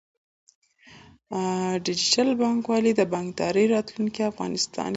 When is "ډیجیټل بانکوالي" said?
1.85-2.91